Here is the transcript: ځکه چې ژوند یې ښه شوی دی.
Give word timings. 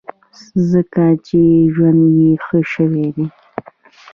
ځکه 0.71 1.03
چې 1.27 1.39
ژوند 1.73 2.01
یې 2.17 2.31
ښه 2.45 2.59
شوی 2.73 3.07
دی. 3.15 3.25